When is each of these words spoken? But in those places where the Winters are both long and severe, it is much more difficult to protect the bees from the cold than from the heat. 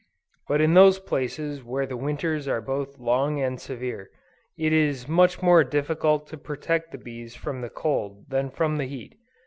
But 0.47 0.61
in 0.61 0.73
those 0.73 0.97
places 0.97 1.63
where 1.63 1.85
the 1.85 1.95
Winters 1.95 2.47
are 2.47 2.59
both 2.59 2.97
long 2.97 3.39
and 3.39 3.61
severe, 3.61 4.09
it 4.57 4.73
is 4.73 5.07
much 5.07 5.43
more 5.43 5.63
difficult 5.63 6.25
to 6.29 6.39
protect 6.39 6.91
the 6.91 6.97
bees 6.97 7.35
from 7.35 7.61
the 7.61 7.69
cold 7.69 8.25
than 8.29 8.49
from 8.49 8.77
the 8.77 8.85
heat. 8.85 9.19